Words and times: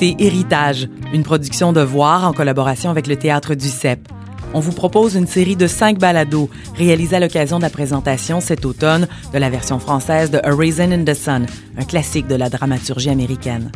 Héritage, 0.00 0.88
une 1.12 1.22
production 1.22 1.72
de 1.72 1.80
Voir 1.80 2.24
en 2.24 2.32
collaboration 2.32 2.90
avec 2.90 3.06
le 3.06 3.16
Théâtre 3.16 3.54
du 3.54 3.68
CEP. 3.68 4.08
On 4.54 4.60
vous 4.60 4.72
propose 4.72 5.14
une 5.14 5.26
série 5.26 5.56
de 5.56 5.66
cinq 5.66 5.98
balados 5.98 6.48
réalisés 6.76 7.16
à 7.16 7.20
l'occasion 7.20 7.58
de 7.58 7.62
la 7.62 7.70
présentation 7.70 8.40
cet 8.40 8.64
automne 8.64 9.08
de 9.32 9.38
la 9.38 9.50
version 9.50 9.78
française 9.78 10.30
de 10.30 10.38
A 10.38 10.54
Raisin 10.54 10.92
in 10.92 11.04
the 11.04 11.14
Sun, 11.14 11.46
un 11.76 11.84
classique 11.84 12.28
de 12.28 12.34
la 12.34 12.48
dramaturgie 12.48 13.10
américaine. 13.10 13.72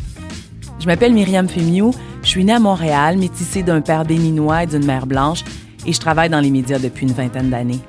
Je 0.78 0.86
m'appelle 0.86 1.12
Myriam 1.12 1.48
Femiou, 1.48 1.92
je 2.22 2.28
suis 2.28 2.44
née 2.44 2.54
à 2.54 2.60
Montréal, 2.60 3.18
métissée 3.18 3.62
d'un 3.62 3.80
père 3.80 4.04
béninois 4.04 4.62
et 4.62 4.66
d'une 4.66 4.84
mère 4.84 5.06
blanche, 5.06 5.44
et 5.86 5.92
je 5.92 6.00
travaille 6.00 6.30
dans 6.30 6.40
les 6.40 6.50
médias 6.50 6.78
depuis 6.78 7.06
une 7.06 7.12
vingtaine 7.12 7.50
d'années. 7.50 7.80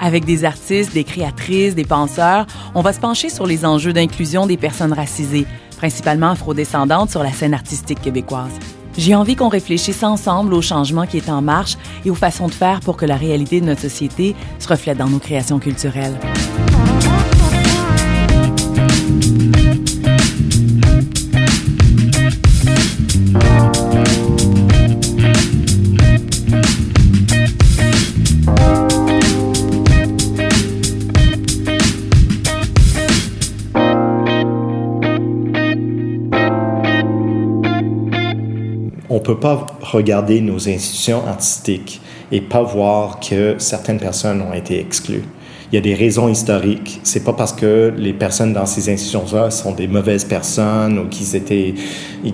Avec 0.00 0.24
des 0.24 0.44
artistes, 0.44 0.92
des 0.92 1.04
créatrices, 1.04 1.74
des 1.74 1.84
penseurs, 1.84 2.46
on 2.74 2.82
va 2.82 2.92
se 2.92 3.00
pencher 3.00 3.30
sur 3.30 3.46
les 3.46 3.64
enjeux 3.64 3.92
d'inclusion 3.92 4.46
des 4.46 4.58
personnes 4.58 4.92
racisées, 4.92 5.46
principalement 5.76 6.30
afrodescendantes 6.30 7.10
sur 7.10 7.22
la 7.22 7.32
scène 7.32 7.54
artistique 7.54 8.00
québécoise. 8.00 8.52
J'ai 8.98 9.14
envie 9.14 9.36
qu'on 9.36 9.48
réfléchisse 9.48 10.02
ensemble 10.02 10.54
au 10.54 10.62
changement 10.62 11.06
qui 11.06 11.18
est 11.18 11.28
en 11.28 11.42
marche 11.42 11.76
et 12.04 12.10
aux 12.10 12.14
façons 12.14 12.46
de 12.46 12.54
faire 12.54 12.80
pour 12.80 12.96
que 12.96 13.04
la 13.04 13.16
réalité 13.16 13.60
de 13.60 13.66
notre 13.66 13.82
société 13.82 14.34
se 14.58 14.68
reflète 14.68 14.96
dans 14.96 15.10
nos 15.10 15.18
créations 15.18 15.58
culturelles. 15.58 16.18
Peut 39.26 39.40
pas 39.40 39.66
regarder 39.80 40.40
nos 40.40 40.68
institutions 40.68 41.26
artistiques 41.26 42.00
et 42.30 42.40
pas 42.40 42.62
voir 42.62 43.18
que 43.18 43.56
certaines 43.58 43.98
personnes 43.98 44.40
ont 44.40 44.52
été 44.54 44.78
exclues. 44.78 45.24
Il 45.72 45.74
y 45.74 45.78
a 45.78 45.80
des 45.80 45.94
raisons 45.94 46.28
historiques. 46.28 47.00
C'est 47.02 47.24
pas 47.24 47.32
parce 47.32 47.52
que 47.52 47.92
les 47.96 48.12
personnes 48.12 48.52
dans 48.52 48.66
ces 48.66 48.88
institutions-là 48.88 49.50
sont 49.50 49.72
des 49.72 49.88
mauvaises 49.88 50.24
personnes 50.24 50.96
ou 51.00 51.08
qu'ils 51.08 51.34
étaient 51.34 51.74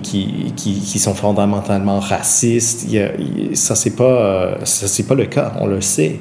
qui, 0.03 0.53
qui, 0.55 0.79
qui, 0.79 0.99
sont 0.99 1.15
fondamentalement 1.15 1.99
racistes. 1.99 2.85
Il 2.87 2.93
y 2.93 3.55
ça 3.55 3.73
c'est 3.73 3.95
pas 3.95 4.59
ça 4.63 4.87
c'est 4.87 5.07
pas 5.07 5.15
le 5.15 5.25
cas. 5.25 5.53
On 5.59 5.65
le 5.65 5.81
sait. 5.81 6.19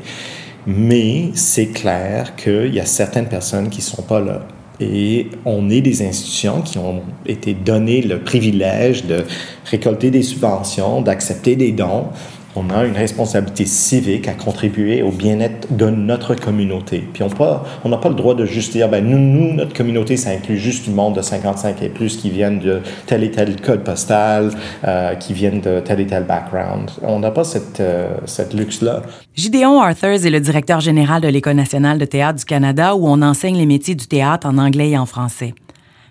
Mais 0.67 1.33
c'est 1.35 1.67
clair 1.67 2.35
qu'il 2.35 2.75
y 2.75 2.81
a 2.81 2.87
certaines 2.87 3.29
personnes 3.29 3.69
qui 3.69 3.83
sont 3.83 4.03
pas 4.03 4.21
là. 4.21 4.41
Et 4.81 5.29
on 5.45 5.71
est 5.71 5.81
des 5.81 6.07
institutions 6.07 6.63
qui 6.63 6.79
ont 6.79 7.03
été 7.27 7.55
données 7.55 8.03
le 8.03 8.19
privilège 8.21 9.05
de 9.05 9.25
récolter 9.65 10.11
des 10.11 10.23
subventions, 10.23 11.03
d'accepter 11.03 11.57
des 11.57 11.73
dons. 11.73 12.07
On 12.55 12.69
a 12.69 12.85
une 12.85 12.97
responsabilité 12.97 13.65
civique 13.65 14.29
à 14.29 14.35
contribuer 14.35 15.03
au 15.03 15.11
bien-être 15.11 15.75
de 15.75 15.89
notre 15.89 16.35
communauté. 16.35 17.03
Puis 17.13 17.23
on 17.23 17.89
n'a 17.89 17.97
pas 17.97 18.09
le 18.11 18.15
droit 18.15 18.35
de 18.35 18.45
juste 18.45 18.73
dire, 18.73 18.91
ben 18.91 19.03
nous, 19.03 19.19
nous, 19.19 19.55
notre 19.55 19.73
communauté, 19.73 20.19
ça 20.19 20.31
inclut 20.31 20.59
juste 20.59 20.85
du 20.85 20.91
monde 20.91 21.17
de 21.17 21.23
55 21.23 21.83
et 21.83 21.89
plus 21.89 22.17
qui 22.19 22.29
viennent 22.29 22.59
de 22.59 22.81
tel 23.07 23.25
et 23.25 23.31
tel 23.31 23.59
code 23.61 23.85
postal, 23.85 24.51
euh, 24.85 25.15
qui 25.15 25.33
viennent 25.33 25.63
de 25.63 25.81
tel 25.81 26.01
et 26.01 26.07
tel 26.07 26.25
background. 26.25 26.91
On 27.03 27.21
n'a 27.21 27.31
pas 27.31 27.45
cette, 27.45 27.81
euh, 27.81 28.17
cette 28.27 28.53
luxe-là. 28.53 29.03
Gideon 29.35 29.81
Arthurs 29.81 30.27
est 30.27 30.31
le 30.31 30.41
directeur 30.41 30.81
général 30.81 31.23
de 31.23 31.29
l'École 31.29 31.57
nationale 31.57 31.99
de 31.99 32.05
théâtre 32.05 32.39
du 32.39 32.45
Canada 32.45 32.95
où 32.95 33.09
on 33.09 33.23
enseigne 33.23 33.57
les 33.57 33.67
métiers 33.67 33.95
du 33.95 34.07
théâtre 34.07 34.47
en 34.47 34.59
anglais 34.59 34.91
et 34.91 34.99
en 34.99 35.07
français. 35.07 35.55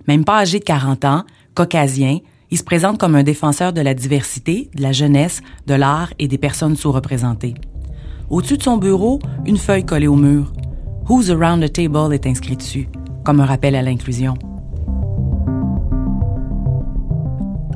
Même 0.07 0.25
pas 0.25 0.40
âgé 0.40 0.57
de 0.57 0.63
40 0.63 1.06
ans, 1.06 1.24
caucasien, 1.53 2.18
il 2.51 2.57
se 2.57 2.63
présente 2.66 2.97
comme 2.97 3.16
un 3.16 3.23
défenseur 3.23 3.72
de 3.72 3.79
la 3.79 3.94
diversité, 3.94 4.69
de 4.75 4.81
la 4.81 4.91
jeunesse, 4.91 5.41
de 5.67 5.73
l'art 5.73 6.13
et 6.19 6.28
des 6.28 6.38
personnes 6.38 6.75
sous-représentées. 6.75 7.56
Au-dessus 8.29 8.57
de 8.57 8.63
son 8.63 8.78
bureau, 8.78 9.19
une 9.45 9.57
feuille 9.57 9.85
collée 9.85 10.07
au 10.07 10.17
mur. 10.17 10.51
Who's 11.09 11.29
around 11.29 11.63
the 11.63 11.72
table 11.72 12.13
est 12.13 12.28
inscrit 12.28 12.57
dessus, 12.57 12.89
comme 13.23 13.39
un 13.39 13.45
rappel 13.45 13.73
à 13.75 13.81
l'inclusion. 13.81 14.34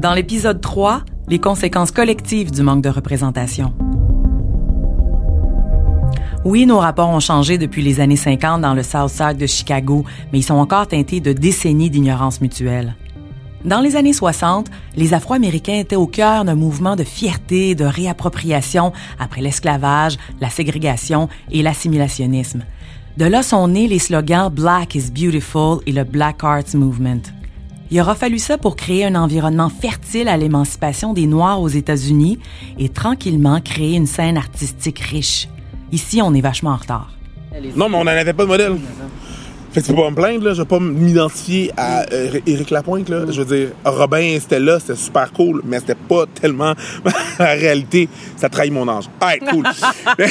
Dans 0.02 0.14
l'épisode 0.14 0.60
3, 0.60 1.04
les 1.30 1.40
conséquences 1.40 1.92
collectives 1.92 2.52
du 2.52 2.62
manque 2.62 2.84
de 2.84 2.90
représentation. 2.90 3.74
Oui, 6.44 6.66
nos 6.66 6.80
rapports 6.80 7.10
ont 7.10 7.22
changé 7.22 7.58
depuis 7.58 7.82
les 7.82 8.02
années 8.02 8.18
50 8.18 8.62
dans 8.62 8.74
le 8.74 8.84
South 8.84 9.10
Side 9.10 9.38
de 9.38 9.48
Chicago, 9.48 10.04
mais 10.32 10.40
ils 10.40 10.44
sont 10.44 10.56
encore 10.56 10.88
teintés 10.88 11.22
de 11.22 11.32
décennies 11.32 11.90
d'ignorance 11.90 12.42
mutuelle. 12.42 12.96
Dans 13.66 13.82
les 13.82 13.96
années 13.96 14.14
60, 14.14 14.68
les 14.96 15.16
Afro-Américains 15.16 15.80
étaient 15.80 15.96
au 15.96 16.06
cœur 16.06 16.46
d'un 16.46 16.54
mouvement 16.54 16.96
de 16.96 17.04
fierté, 17.04 17.74
de 17.74 17.84
réappropriation 17.84 18.94
après 19.18 19.42
l'esclavage, 19.42 20.18
la 20.40 20.52
ségrégation 20.52 21.30
et 21.50 21.64
l'assimilationnisme. 21.64 22.64
De 23.18 23.26
là 23.26 23.42
sont 23.42 23.68
nés 23.68 23.88
les 23.88 23.98
slogans 23.98 24.52
Black 24.52 24.94
is 24.94 25.10
Beautiful 25.10 25.80
et 25.88 25.94
le 25.94 26.04
Black 26.04 26.44
Arts 26.44 26.76
Movement. 26.76 27.24
Il 27.90 28.00
aura 28.00 28.14
fallu 28.14 28.38
ça 28.38 28.60
pour 28.60 28.76
créer 28.76 29.04
un 29.06 29.16
environnement 29.16 29.70
fertile 29.70 30.28
à 30.28 30.38
l'émancipation 30.38 31.14
des 31.14 31.26
Noirs 31.26 31.60
aux 31.60 31.68
États-Unis 31.68 32.38
et 32.78 32.90
tranquillement 32.90 33.62
créer 33.62 33.96
une 33.96 34.06
scène 34.06 34.38
artistique 34.38 35.00
riche. 35.00 35.48
Ici, 35.92 36.22
on 36.22 36.36
est 36.36 36.42
vachement 36.42 36.72
en 36.72 36.78
retard. 36.78 37.14
Non, 37.76 37.90
mais 37.90 37.98
on 37.98 38.04
n'en 38.04 38.12
avait 38.12 38.34
pas 38.34 38.44
de 38.44 38.48
modèle. 38.48 38.78
Fait 39.76 39.82
que 39.82 39.88
tu 39.88 39.94
peux 39.94 40.04
pas 40.04 40.10
me 40.10 40.16
plaindre, 40.16 40.46
là. 40.46 40.54
Je 40.54 40.62
vais 40.62 40.68
pas 40.68 40.80
m'identifier 40.80 41.70
à 41.76 42.04
euh, 42.14 42.40
Éric 42.48 42.70
Lapointe, 42.70 43.10
là. 43.10 43.26
Je 43.30 43.42
veux 43.42 43.58
dire, 43.58 43.72
Robin, 43.84 44.38
c'était 44.40 44.62
là, 44.62 44.80
c'était 44.80 44.96
super 44.96 45.34
cool, 45.34 45.62
mais 45.66 45.80
c'était 45.80 45.96
pas 45.96 46.24
tellement 46.34 46.74
la 47.40 47.46
réalité. 47.56 48.08
Ça 48.38 48.48
trahit 48.48 48.72
mon 48.72 48.88
âge. 48.88 49.10
Ah, 49.20 49.34
cool. 49.38 49.66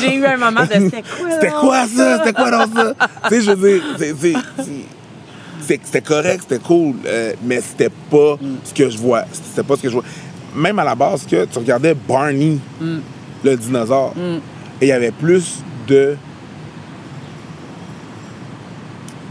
J'ai 0.00 0.14
eu 0.14 0.24
un 0.24 0.36
moment 0.36 0.62
de 0.62 0.68
c'était 0.72 1.02
quoi, 1.02 1.30
C'était 1.32 1.50
quoi 1.50 1.86
ça? 1.88 2.18
C'était 2.18 2.32
quoi 2.32 2.50
dans 2.52 2.72
ça? 2.72 2.94
tu 3.28 3.34
sais, 3.34 3.42
je 3.42 3.50
veux 3.50 3.80
dire, 4.14 4.40
c'était 5.66 6.00
correct, 6.00 6.44
c'était 6.48 6.62
cool, 6.62 6.94
euh, 7.06 7.32
mais 7.42 7.60
c'était 7.60 7.90
pas 8.08 8.36
ce 8.62 8.72
que 8.72 8.88
je 8.88 8.98
vois. 8.98 9.24
C'était 9.32 9.66
pas 9.66 9.74
ce 9.74 9.82
que 9.82 9.88
je 9.88 9.94
vois. 9.94 10.04
Même 10.54 10.78
à 10.78 10.84
la 10.84 10.94
base, 10.94 11.26
que 11.26 11.44
tu 11.44 11.58
regardais 11.58 11.94
Barney, 11.94 12.58
Mm. 12.80 12.98
le 13.42 13.56
dinosaure, 13.56 14.14
et 14.80 14.86
il 14.86 14.88
y 14.90 14.92
avait 14.92 15.10
plus 15.10 15.56
de 15.88 16.14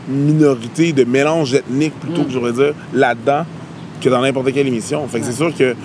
minorité, 0.07 0.93
de 0.93 1.03
mélange 1.03 1.53
ethnique 1.53 1.93
plutôt 1.99 2.23
que 2.23 2.31
j'aurais 2.31 2.53
dire 2.53 2.73
là-dedans 2.93 3.45
que 4.01 4.09
dans 4.09 4.21
n'importe 4.21 4.51
quelle 4.53 4.67
émission. 4.67 5.07
Fait 5.07 5.19
que 5.19 5.25
c'est 5.25 5.31
sûr 5.33 5.53
que 5.55 5.75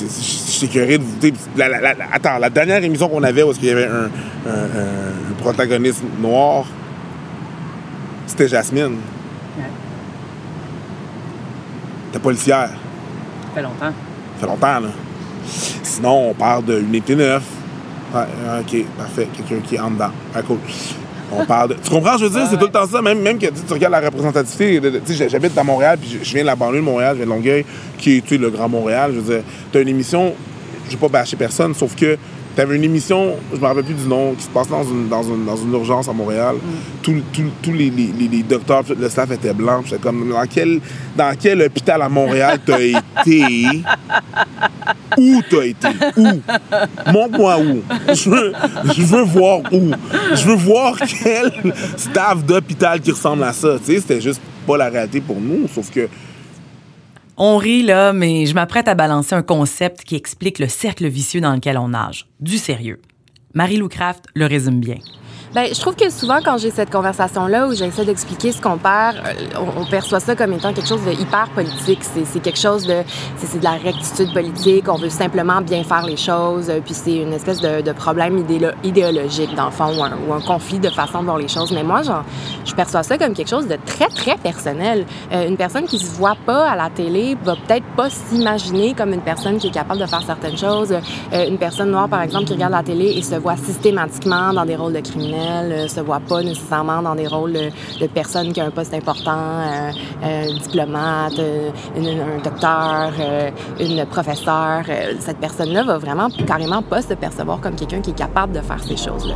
suis 0.00 0.66
écœuré 0.66 0.98
de 0.98 1.32
la- 1.56 1.68
la- 1.68 1.80
la- 1.80 1.94
attends, 2.12 2.38
la 2.38 2.48
dernière 2.50 2.82
émission 2.82 3.08
qu'on 3.08 3.22
avait 3.22 3.42
où 3.42 3.52
qu'il 3.52 3.68
y 3.68 3.70
avait 3.70 3.86
un, 3.86 4.04
un- 4.46 4.50
un- 4.50 5.30
un 5.30 5.34
protagoniste 5.42 6.02
noir, 6.20 6.64
c'était 8.26 8.48
Jasmine. 8.48 8.96
T'es 12.12 12.18
policière. 12.18 12.70
Ça 12.70 13.54
fait 13.54 13.62
longtemps. 13.62 13.74
Ça 13.80 14.40
fait 14.40 14.46
longtemps, 14.46 14.80
là. 14.80 14.88
Sinon, 15.82 16.30
on 16.30 16.34
parle 16.34 16.64
de 16.64 16.80
Unité 16.80 17.14
9. 17.16 17.42
Ouais, 18.14 18.20
OK, 18.60 18.84
parfait. 18.96 19.28
Quelqu'un 19.36 19.66
qui 19.66 19.74
est 19.74 19.80
en 19.80 19.90
dedans. 19.90 20.10
Ah, 20.34 20.40
cool. 20.42 20.58
On 21.32 21.44
parle 21.44 21.70
de... 21.70 21.74
Tu 21.74 21.90
comprends, 21.90 22.16
je 22.16 22.24
veux 22.24 22.30
dire, 22.30 22.46
c'est 22.50 22.56
tout 22.58 22.64
le 22.66 22.70
temps 22.72 22.86
ça. 22.86 23.02
Même, 23.02 23.20
même 23.20 23.38
que 23.38 23.46
tu 23.46 23.52
tu 23.66 23.72
regardes 23.72 23.92
la 23.92 24.00
représentativité. 24.00 24.80
Tu 25.04 25.14
sais, 25.14 25.28
j'habite 25.28 25.56
à 25.58 25.62
Montréal, 25.64 25.98
puis 26.00 26.18
je- 26.22 26.32
viens 26.32 26.42
de 26.42 26.46
la 26.46 26.56
banlieue 26.56 26.78
de 26.78 26.84
Montréal, 26.84 27.16
je 27.18 27.24
viens 27.24 27.26
de 27.26 27.30
Longueuil, 27.38 27.64
qui 27.98 28.16
est, 28.16 28.20
tu 28.22 28.36
sais, 28.36 28.38
le 28.38 28.50
Grand 28.50 28.68
Montréal. 28.68 29.12
Je 29.14 29.20
veux 29.20 29.34
dire, 29.34 29.44
t'as 29.72 29.80
une 29.82 29.88
émission, 29.88 30.32
je 30.86 30.92
vais 30.92 30.96
pas 30.96 31.08
bâcher 31.08 31.36
personne, 31.36 31.74
sauf 31.74 31.94
que 31.94 32.16
t'avais 32.58 32.74
une 32.74 32.82
émission, 32.82 33.36
je 33.54 33.58
me 33.60 33.64
rappelle 33.64 33.84
plus 33.84 33.94
du 33.94 34.08
nom, 34.08 34.34
qui 34.34 34.42
se 34.42 34.48
passe 34.48 34.66
dans 34.66 34.82
une, 34.82 35.08
dans 35.08 35.22
une, 35.22 35.44
dans 35.46 35.54
une 35.56 35.72
urgence 35.72 36.08
à 36.08 36.12
Montréal. 36.12 36.56
Tous 37.04 37.14
tous- 37.62 37.72
les, 37.72 37.88
les, 37.88 38.06
les- 38.18 38.26
les 38.26 38.42
docteurs, 38.42 38.82
le 38.98 39.08
staff 39.08 39.30
était 39.30 39.54
blanc. 39.54 39.82
J'étais 39.84 40.02
comme, 40.02 40.28
dans 40.28 40.44
quel, 40.52 40.80
dans 41.16 41.32
quel 41.40 41.62
hôpital 41.62 42.02
à 42.02 42.08
Montréal 42.08 42.58
t'as 42.66 42.80
été? 42.80 43.64
Où 45.16 45.40
t'as 45.48 45.64
été? 45.66 45.88
Où? 46.16 46.26
Montre-moi 47.12 47.58
où. 47.60 47.82
Je 48.12 48.28
veux, 48.28 48.52
je 48.96 49.02
veux 49.02 49.22
voir 49.22 49.60
où. 49.72 49.90
Je 50.34 50.44
veux 50.48 50.56
voir 50.56 50.96
quel 51.22 51.52
staff 51.96 52.44
d'hôpital 52.44 53.00
qui 53.00 53.12
ressemble 53.12 53.44
à 53.44 53.52
ça. 53.52 53.76
Tu 53.78 53.92
sais, 53.94 54.00
c'était 54.00 54.20
juste 54.20 54.40
pas 54.66 54.76
la 54.76 54.88
réalité 54.88 55.20
pour 55.20 55.40
nous, 55.40 55.68
sauf 55.72 55.90
que 55.90 56.08
On 57.40 57.56
rit 57.56 57.84
là, 57.84 58.12
mais 58.12 58.46
je 58.46 58.54
m'apprête 58.54 58.88
à 58.88 58.96
balancer 58.96 59.32
un 59.32 59.44
concept 59.44 60.02
qui 60.02 60.16
explique 60.16 60.58
le 60.58 60.66
cercle 60.66 61.06
vicieux 61.06 61.40
dans 61.40 61.54
lequel 61.54 61.78
on 61.78 61.90
nage. 61.90 62.26
Du 62.40 62.58
sérieux. 62.58 63.00
Marie-Lou 63.54 63.88
Craft 63.88 64.24
le 64.34 64.46
résume 64.46 64.80
bien. 64.80 64.98
Ben, 65.54 65.66
je 65.72 65.80
trouve 65.80 65.96
que 65.96 66.10
souvent, 66.10 66.40
quand 66.44 66.58
j'ai 66.58 66.70
cette 66.70 66.90
conversation-là 66.90 67.68
où 67.68 67.72
j'essaie 67.72 68.04
d'expliquer 68.04 68.52
ce 68.52 68.60
qu'on 68.60 68.76
perd, 68.76 69.16
euh, 69.16 69.60
on, 69.78 69.86
perçoit 69.86 70.20
ça 70.20 70.36
comme 70.36 70.52
étant 70.52 70.74
quelque 70.74 70.88
chose 70.88 71.04
de 71.06 71.12
hyper 71.12 71.48
politique. 71.54 72.00
C'est 72.02 72.40
quelque 72.40 72.58
chose 72.58 72.86
de. 72.86 73.02
C'est 73.38 73.58
de 73.58 73.64
la 73.64 73.72
rectitude 73.72 74.32
politique. 74.34 74.84
On 74.88 74.96
veut 74.96 75.08
simplement 75.08 75.62
bien 75.62 75.84
faire 75.84 76.04
les 76.04 76.18
choses. 76.18 76.70
Puis 76.84 76.92
c'est 76.92 77.16
une 77.16 77.32
espèce 77.32 77.60
de, 77.60 77.92
problème 77.92 78.44
idéologique, 78.84 79.54
dans 79.54 79.66
le 79.66 79.70
fond, 79.70 79.90
ou 80.28 80.32
un, 80.34 80.40
conflit 80.40 80.78
de 80.78 80.90
façon 80.90 81.20
de 81.20 81.24
voir 81.24 81.38
les 81.38 81.48
choses. 81.48 81.72
Mais 81.72 81.82
moi, 81.82 82.02
genre, 82.02 82.24
je 82.66 82.74
perçois 82.74 83.02
ça 83.02 83.16
comme 83.16 83.32
quelque 83.32 83.48
chose 83.48 83.66
de 83.66 83.78
très, 83.86 84.08
très 84.08 84.36
personnel. 84.36 85.06
Euh, 85.32 85.48
une 85.48 85.56
personne 85.56 85.84
qui 85.84 85.98
se 85.98 86.10
voit 86.12 86.36
pas 86.44 86.68
à 86.68 86.76
la 86.76 86.90
télé 86.90 87.36
va 87.42 87.54
peut-être 87.54 87.86
pas 87.96 88.10
s'imaginer 88.10 88.92
comme 88.94 89.14
une 89.14 89.22
personne 89.22 89.56
qui 89.56 89.68
est 89.68 89.72
capable 89.72 90.00
de 90.00 90.06
faire 90.06 90.22
certaines 90.22 90.58
choses. 90.58 90.92
Euh, 90.92 91.48
une 91.48 91.58
personne 91.58 91.90
noire, 91.90 92.08
par 92.08 92.20
exemple, 92.20 92.44
qui 92.44 92.52
regarde 92.52 92.72
la 92.72 92.82
télé 92.82 93.14
et 93.16 93.22
se 93.22 93.34
voit 93.36 93.56
systématiquement 93.56 94.52
dans 94.52 94.66
des 94.66 94.76
rôles 94.76 94.92
de 94.92 95.00
criminels 95.00 95.37
euh, 95.38 95.88
se 95.88 96.00
voit 96.00 96.20
pas 96.20 96.42
nécessairement 96.42 97.02
dans 97.02 97.14
des 97.14 97.26
rôles 97.26 97.52
de, 97.52 98.06
personnes 98.06 98.52
qui 98.52 98.60
ont 98.60 98.66
un 98.66 98.70
poste 98.70 98.94
important, 98.94 99.30
euh, 99.30 99.90
un 100.22 100.46
diplomate, 100.46 101.38
euh, 101.38 101.70
un 101.96 102.42
docteur, 102.42 103.12
une 103.80 104.04
professeure. 104.06 104.84
cette 105.20 105.38
personne-là 105.38 105.82
va 105.84 105.98
vraiment 105.98 106.28
carrément 106.46 106.82
pas 106.82 107.02
se 107.02 107.14
percevoir 107.14 107.60
comme 107.60 107.74
quelqu'un 107.74 108.00
qui 108.00 108.10
est 108.10 108.18
capable 108.18 108.52
de 108.52 108.60
faire 108.60 108.82
ces 108.82 108.96
choses-là. 108.96 109.34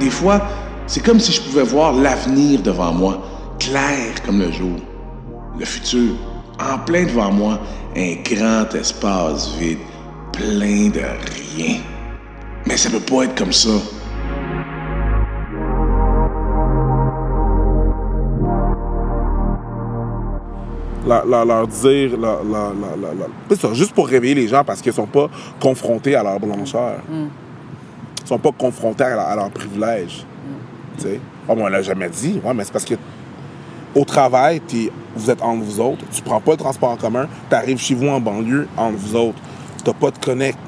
Des 0.00 0.10
fois, 0.10 0.40
c'est 0.86 1.04
comme 1.04 1.20
si 1.20 1.32
je 1.32 1.42
pouvais 1.42 1.64
voir 1.64 1.92
l'avenir 1.92 2.62
devant 2.62 2.92
moi, 2.92 3.18
clair 3.58 4.22
comme 4.24 4.38
le 4.38 4.50
jour. 4.50 4.76
Le 5.58 5.64
futur, 5.64 6.14
en 6.60 6.78
plein 6.78 7.04
devant 7.04 7.32
moi, 7.32 7.58
un 7.96 8.14
grand 8.22 8.74
espace 8.74 9.54
vide, 9.58 9.78
plein 10.32 10.88
de 10.90 11.00
rien. 11.56 11.80
Mais 12.66 12.76
ça 12.76 12.90
peut 12.90 13.00
pas 13.00 13.24
être 13.24 13.34
comme 13.36 13.52
ça. 13.52 13.70
leur 21.08 21.66
dire, 21.66 22.10
c'est 23.48 23.60
ça, 23.60 23.72
juste 23.72 23.92
pour 23.92 24.08
réveiller 24.08 24.34
les 24.34 24.48
gens 24.48 24.62
parce 24.64 24.82
qu'ils 24.82 24.92
sont 24.92 25.06
pas 25.06 25.28
confrontés 25.58 26.14
à 26.14 26.22
leur 26.22 26.38
blancheur. 26.38 26.98
Mm. 27.08 27.26
Ils 28.22 28.28
sont 28.28 28.38
pas 28.38 28.52
confrontés 28.52 29.04
à, 29.04 29.34
leur 29.34 29.50
privilège. 29.50 30.24
Mm. 30.26 30.96
Tu 30.98 31.02
sais. 31.04 31.20
Oh, 31.48 31.54
on 31.56 31.66
l'a 31.66 31.80
jamais 31.80 32.10
dit. 32.10 32.40
Ouais, 32.44 32.52
mais 32.52 32.64
c'est 32.64 32.72
parce 32.72 32.84
que 32.84 32.94
au 33.98 34.04
travail, 34.04 34.62
vous 35.16 35.30
êtes 35.30 35.42
entre 35.42 35.64
vous 35.64 35.80
autres, 35.80 36.04
tu 36.12 36.22
prends 36.22 36.40
pas 36.40 36.52
le 36.52 36.56
transport 36.56 36.90
en 36.90 36.96
commun, 36.96 37.26
tu 37.48 37.54
arrives 37.54 37.78
chez 37.78 37.94
vous 37.94 38.06
en 38.08 38.20
banlieue 38.20 38.68
entre 38.76 38.96
vous 38.96 39.16
autres. 39.16 39.38
Tu 39.84 39.92
pas 39.92 40.10
de 40.10 40.18
connect. 40.18 40.58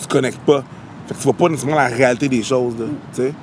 Tu 0.00 0.06
connectes 0.06 0.40
pas. 0.40 0.62
Fait 1.06 1.14
que 1.14 1.18
tu 1.18 1.24
vois 1.24 1.32
pas 1.32 1.48
nécessairement 1.48 1.76
la 1.76 1.88
réalité 1.88 2.28
des 2.28 2.42
choses, 2.42 2.74
tu 2.76 2.86
sais. 3.12 3.34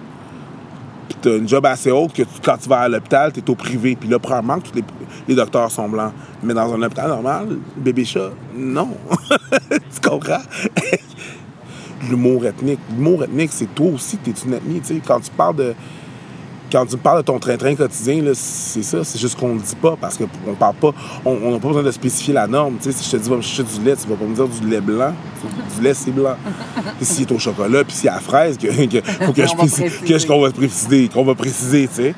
Puis 1.09 1.17
t'as 1.21 1.37
une 1.37 1.47
job 1.49 1.65
assez 1.65 1.91
haute 1.91 2.13
que 2.13 2.23
quand 2.43 2.57
tu 2.57 2.69
vas 2.69 2.81
à 2.81 2.87
l'hôpital, 2.87 3.33
tu 3.33 3.39
es 3.39 3.49
au 3.49 3.55
privé. 3.55 3.97
Puis 3.99 4.07
là, 4.07 4.19
probablement 4.19 4.59
que 4.59 4.69
tous 4.69 4.83
les, 5.27 5.35
docteurs 5.35 5.71
sont 5.71 5.89
blancs. 5.89 6.13
Mais 6.43 6.53
dans 6.53 6.73
un 6.73 6.81
hôpital 6.81 7.09
normal, 7.09 7.57
bébé 7.75 8.05
chat, 8.05 8.29
non. 8.55 8.89
tu 9.69 10.09
comprends? 10.09 10.41
L'humour 12.09 12.45
ethnique. 12.45 12.79
L'humour 12.95 13.23
ethnique, 13.23 13.51
c'est 13.51 13.73
toi 13.73 13.87
aussi, 13.93 14.17
t'es 14.17 14.33
une 14.45 14.53
ethnie, 14.53 14.79
tu 14.79 14.93
sais. 14.93 15.01
Quand 15.05 15.19
tu 15.19 15.31
parles 15.31 15.55
de 15.55 15.73
quand 16.71 16.85
tu 16.85 16.95
me 16.95 17.01
parles 17.01 17.19
de 17.19 17.25
ton 17.25 17.39
train-train 17.39 17.75
quotidien, 17.75 18.23
c'est 18.33 18.83
ça, 18.83 19.03
c'est 19.03 19.19
juste 19.19 19.37
qu'on 19.37 19.55
le 19.55 19.59
dit 19.59 19.75
pas 19.75 19.95
parce 19.99 20.17
qu'on 20.17 20.55
parle 20.55 20.75
pas, 20.75 20.93
on 21.25 21.51
n'a 21.51 21.59
pas 21.59 21.67
besoin 21.67 21.83
de 21.83 21.91
spécifier 21.91 22.33
la 22.33 22.47
norme. 22.47 22.77
si 22.79 22.91
je 22.91 23.11
te 23.11 23.17
dis, 23.17 23.29
va 23.29 23.37
me 23.37 23.41
chercher 23.41 23.63
du 23.63 23.85
lait, 23.85 23.95
tu 23.95 24.07
vas 24.07 24.15
pas 24.15 24.25
me 24.25 24.35
dire 24.35 24.47
du 24.47 24.67
lait 24.67 24.81
blanc. 24.81 25.13
Du 25.75 25.83
lait, 25.83 25.93
c'est 25.93 26.11
blanc. 26.11 26.35
si 26.99 27.05
c'est 27.05 27.31
au 27.31 27.39
chocolat, 27.39 27.83
puis 27.83 27.93
si 27.93 28.01
c'est 28.01 28.09
à 28.09 28.15
la 28.15 28.19
fraise, 28.19 28.57
que, 28.57 28.67
faut 28.67 29.33
que 29.33 29.45
je 29.47 29.55
précise, 29.55 30.25
qu'on 30.25 30.41
va 30.41 30.51
préciser, 30.51 31.07
qu'on 31.07 31.23
va 31.23 31.35
préciser, 31.35 31.87
tu 31.87 31.93
sais. 31.95 32.15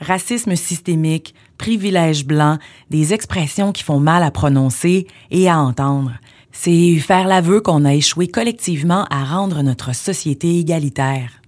Racisme 0.00 0.56
systémique, 0.56 1.34
privilège 1.58 2.24
blanc, 2.24 2.58
des 2.90 3.12
expressions 3.14 3.72
qui 3.72 3.82
font 3.82 4.00
mal 4.00 4.22
à 4.22 4.30
prononcer 4.30 5.06
et 5.30 5.48
à 5.48 5.58
entendre. 5.58 6.12
C'est 6.50 6.96
faire 6.96 7.28
l'aveu 7.28 7.60
qu'on 7.60 7.84
a 7.84 7.94
échoué 7.94 8.28
collectivement 8.28 9.06
à 9.10 9.24
rendre 9.24 9.62
notre 9.62 9.94
société 9.94 10.58
égalitaire. 10.58 11.42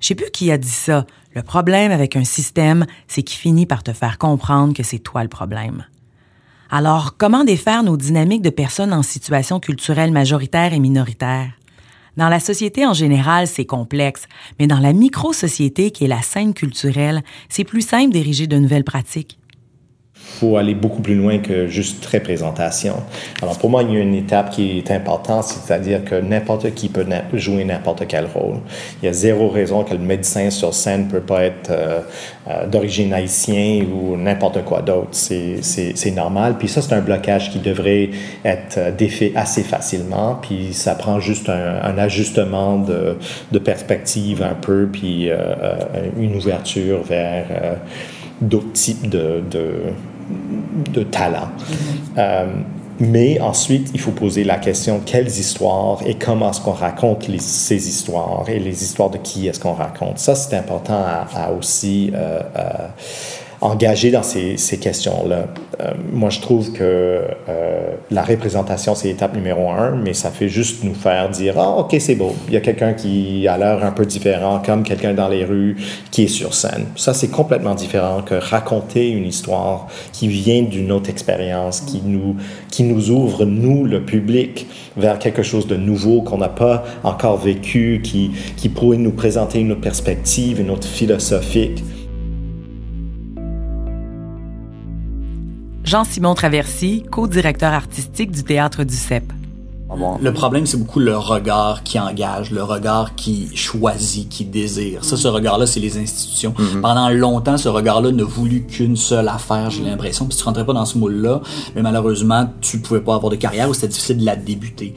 Je 0.00 0.06
sais 0.08 0.14
plus 0.14 0.30
qui 0.30 0.50
a 0.50 0.56
dit 0.56 0.68
ça, 0.68 1.06
le 1.34 1.42
problème 1.42 1.92
avec 1.92 2.16
un 2.16 2.24
système, 2.24 2.86
c'est 3.08 3.22
qu'il 3.22 3.38
finit 3.38 3.66
par 3.66 3.82
te 3.82 3.92
faire 3.92 4.18
comprendre 4.18 4.74
que 4.74 4.82
c'est 4.82 4.98
toi 4.98 5.22
le 5.22 5.28
problème. 5.28 5.84
Alors, 6.70 7.16
comment 7.16 7.44
défaire 7.44 7.82
nos 7.82 7.96
dynamiques 7.96 8.42
de 8.42 8.50
personnes 8.50 8.92
en 8.92 9.02
situation 9.02 9.58
culturelle 9.58 10.12
majoritaire 10.12 10.72
et 10.72 10.78
minoritaire? 10.78 11.50
Dans 12.16 12.28
la 12.28 12.38
société 12.40 12.86
en 12.86 12.94
général, 12.94 13.46
c'est 13.46 13.64
complexe, 13.64 14.26
mais 14.58 14.66
dans 14.66 14.78
la 14.78 14.92
micro-société 14.92 15.90
qui 15.90 16.04
est 16.04 16.08
la 16.08 16.22
scène 16.22 16.54
culturelle, 16.54 17.22
c'est 17.48 17.64
plus 17.64 17.82
simple 17.82 18.12
d'ériger 18.12 18.46
de 18.46 18.58
nouvelles 18.58 18.84
pratiques 18.84 19.39
faut 20.40 20.56
aller 20.56 20.74
beaucoup 20.74 21.02
plus 21.02 21.14
loin 21.14 21.38
que 21.38 21.66
juste 21.66 22.02
très 22.02 22.20
présentation. 22.20 22.96
Alors 23.42 23.58
pour 23.58 23.68
moi, 23.68 23.82
il 23.82 23.92
y 23.92 23.96
a 23.96 24.00
une 24.00 24.14
étape 24.14 24.50
qui 24.50 24.78
est 24.78 24.90
importante, 24.90 25.44
c'est-à-dire 25.44 26.04
que 26.04 26.14
n'importe 26.14 26.72
qui 26.74 26.88
peut 26.88 27.04
jouer 27.34 27.64
n'importe 27.64 28.06
quel 28.06 28.26
rôle. 28.26 28.56
Il 29.02 29.06
y 29.06 29.08
a 29.08 29.12
zéro 29.12 29.48
raison 29.48 29.84
que 29.84 29.92
le 29.92 30.00
médecin 30.00 30.50
sur 30.50 30.72
scène 30.72 31.06
ne 31.06 31.10
peut 31.10 31.20
pas 31.20 31.44
être 31.44 31.70
euh, 31.70 32.00
euh, 32.48 32.66
d'origine 32.66 33.12
haïtienne 33.12 33.88
ou 33.92 34.16
n'importe 34.16 34.64
quoi 34.64 34.80
d'autre. 34.82 35.08
C'est 35.12 36.14
normal. 36.14 36.56
Puis 36.58 36.68
ça, 36.68 36.80
c'est 36.80 36.94
un 36.94 37.00
blocage 37.00 37.50
qui 37.50 37.58
devrait 37.58 38.10
être 38.44 38.78
euh, 38.78 38.90
défait 38.90 39.32
assez 39.36 39.62
facilement. 39.62 40.38
Puis 40.40 40.72
ça 40.72 40.94
prend 40.94 41.20
juste 41.20 41.48
un, 41.50 41.98
ajustement 41.98 42.78
de, 42.78 43.58
perspective 43.58 44.42
un 44.42 44.54
peu, 44.54 44.88
puis 44.90 45.28
une 46.18 46.34
ouverture 46.34 47.02
vers 47.02 47.46
d'autres 48.40 48.72
types 48.72 49.08
de, 49.08 49.42
talents. 51.10 51.48
Euh, 52.18 52.46
mais 53.00 53.40
ensuite, 53.40 53.90
il 53.94 54.00
faut 54.00 54.10
poser 54.10 54.44
la 54.44 54.58
question 54.58 55.00
quelles 55.04 55.28
histoires 55.28 56.00
et 56.04 56.16
comment 56.16 56.50
est-ce 56.50 56.60
qu'on 56.60 56.72
raconte 56.72 57.26
ces 57.38 57.88
histoires 57.88 58.44
et 58.48 58.58
les 58.58 58.82
histoires 58.82 59.08
de 59.08 59.16
qui 59.16 59.48
est-ce 59.48 59.58
qu'on 59.58 59.72
raconte? 59.72 60.18
Ça, 60.18 60.34
c'est 60.34 60.54
important 60.54 61.02
à, 61.34 61.50
aussi 61.50 62.12
euh, 62.14 62.40
euh, 63.62 63.66
engagé 63.66 64.10
dans 64.10 64.22
ces, 64.22 64.56
questions-là. 64.80 65.46
Euh, 65.80 65.92
moi, 66.12 66.30
je 66.30 66.40
trouve 66.40 66.72
que 66.72 66.82
euh, 67.48 67.90
la 68.10 68.22
représentation, 68.22 68.94
c'est 68.94 69.08
l'étape 69.08 69.34
numéro 69.34 69.70
un, 69.70 69.92
mais 69.92 70.12
ça 70.14 70.30
fait 70.30 70.48
juste 70.48 70.84
nous 70.84 70.94
faire 70.94 71.28
dire 71.30 71.54
Ah, 71.58 71.76
OK, 71.78 71.96
c'est 71.98 72.14
beau. 72.14 72.34
Il 72.48 72.54
y 72.54 72.56
a 72.56 72.60
quelqu'un 72.60 72.92
qui 72.92 73.46
a 73.48 73.56
l'air 73.58 73.84
un 73.84 73.92
peu 73.92 74.04
différent, 74.04 74.60
comme 74.64 74.82
quelqu'un 74.82 75.14
dans 75.14 75.28
les 75.28 75.44
rues 75.44 75.76
qui 76.10 76.24
est 76.24 76.28
sur 76.28 76.54
scène. 76.54 76.86
Ça, 76.96 77.14
c'est 77.14 77.28
complètement 77.28 77.74
différent 77.74 78.22
que 78.22 78.34
raconter 78.34 79.10
une 79.10 79.26
histoire 79.26 79.86
qui 80.12 80.28
vient 80.28 80.62
d'une 80.62 80.92
autre 80.92 81.10
expérience, 81.10 81.80
qui 81.80 82.02
nous, 82.04 82.36
qui 82.70 82.82
nous 82.82 83.10
ouvre, 83.10 83.44
nous, 83.44 83.84
le 83.84 84.04
public, 84.04 84.66
vers 84.96 85.18
quelque 85.18 85.42
chose 85.42 85.66
de 85.66 85.76
nouveau 85.76 86.22
qu'on 86.22 86.38
n'a 86.38 86.48
pas 86.48 86.84
encore 87.04 87.38
vécu, 87.38 88.00
qui, 88.02 88.32
qui 88.56 88.68
pourrait 88.68 88.98
nous 88.98 89.12
présenter 89.12 89.60
une 89.60 89.72
autre 89.72 89.80
perspective, 89.80 90.60
une 90.60 90.70
autre 90.70 90.86
philosophique. 90.86 91.82
Jean-Simon 95.90 96.34
Traversy, 96.34 97.02
co-directeur 97.10 97.72
artistique 97.72 98.30
du 98.30 98.44
Théâtre 98.44 98.84
du 98.84 98.94
CEP. 98.94 99.24
Le 100.20 100.32
problème, 100.32 100.64
c'est 100.64 100.76
beaucoup 100.76 101.00
le 101.00 101.18
regard 101.18 101.82
qui 101.82 101.98
engage, 101.98 102.52
le 102.52 102.62
regard 102.62 103.16
qui 103.16 103.50
choisit, 103.56 104.28
qui 104.28 104.44
désire. 104.44 105.04
Ça, 105.04 105.16
ce 105.16 105.26
regard-là, 105.26 105.66
c'est 105.66 105.80
les 105.80 105.98
institutions. 105.98 106.54
Mhm. 106.56 106.80
Pendant 106.80 107.08
longtemps, 107.08 107.56
ce 107.56 107.68
regard-là 107.68 108.12
n'a 108.12 108.22
voulu 108.22 108.66
qu'une 108.66 108.94
seule 108.94 109.26
affaire, 109.26 109.70
j'ai 109.70 109.82
l'impression. 109.82 110.26
Puis 110.26 110.38
tu 110.38 110.44
rentrais 110.44 110.64
pas 110.64 110.74
dans 110.74 110.84
ce 110.84 110.96
moule-là, 110.96 111.40
mais 111.74 111.82
malheureusement, 111.82 112.48
tu 112.60 112.78
pouvais 112.78 113.00
pas 113.00 113.16
avoir 113.16 113.32
de 113.32 113.36
carrière 113.36 113.68
ou 113.68 113.74
c'était 113.74 113.88
difficile 113.88 114.18
de 114.18 114.24
la 114.24 114.36
débuter. 114.36 114.94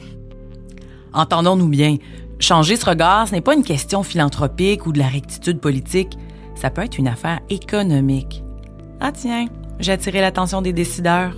Entendons-nous 1.12 1.70
bien. 1.70 1.96
Changer 2.38 2.76
ce 2.76 2.86
regard, 2.86 3.26
ce 3.26 3.32
n'est 3.32 3.40
pas 3.40 3.54
une 3.54 3.64
question 3.64 4.04
philanthropique 4.04 4.86
ou 4.86 4.92
de 4.92 5.00
la 5.00 5.08
rectitude 5.08 5.58
politique. 5.58 6.16
Ça 6.54 6.70
peut 6.70 6.82
être 6.82 6.98
une 6.98 7.08
affaire 7.08 7.40
économique. 7.50 8.44
Ah 9.00 9.10
tiens, 9.10 9.46
attiré 9.88 10.20
l'attention 10.20 10.62
des 10.62 10.72
décideurs. 10.72 11.34